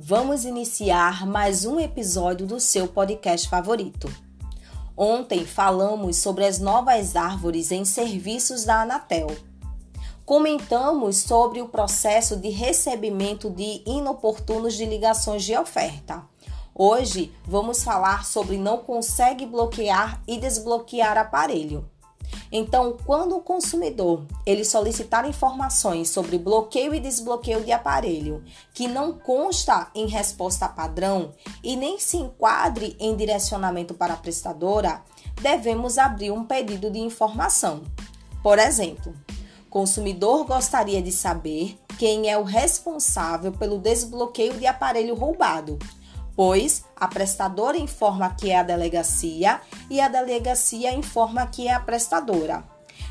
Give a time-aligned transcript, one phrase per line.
[0.00, 4.08] Vamos iniciar mais um episódio do seu podcast favorito.
[4.96, 9.26] Ontem falamos sobre as novas árvores em serviços da Anatel.
[10.24, 16.22] Comentamos sobre o processo de recebimento de inoportunos de ligações de oferta.
[16.72, 21.84] Hoje vamos falar sobre não consegue bloquear e desbloquear aparelho.
[22.50, 29.12] Então, quando o consumidor ele solicitar informações sobre bloqueio e desbloqueio de aparelho que não
[29.12, 35.02] consta em resposta padrão e nem se enquadre em direcionamento para a prestadora,
[35.40, 37.82] devemos abrir um pedido de informação.
[38.42, 39.14] Por exemplo,
[39.68, 45.78] consumidor gostaria de saber quem é o responsável pelo desbloqueio de aparelho roubado
[46.38, 49.60] pois a prestadora informa que é a delegacia
[49.90, 52.62] e a delegacia informa que é a prestadora.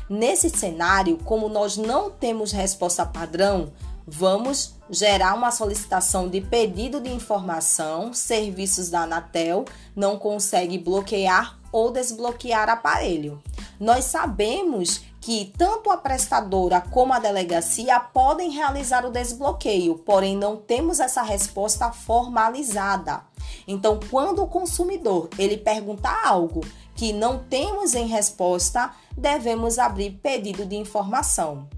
[0.08, 3.70] Nesse cenário, como nós não temos resposta padrão,
[4.06, 8.14] vamos gerar uma solicitação de pedido de informação.
[8.14, 13.42] Serviços da Anatel não consegue bloquear ou desbloquear aparelho.
[13.78, 20.56] Nós sabemos que tanto a prestadora como a delegacia podem realizar o desbloqueio, porém não
[20.56, 23.22] temos essa resposta formalizada.
[23.66, 26.60] Então, quando o consumidor ele perguntar algo
[26.94, 31.68] que não temos em resposta, devemos abrir pedido de informação.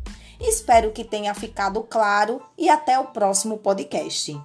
[0.41, 4.41] Espero que tenha ficado claro e até o próximo podcast.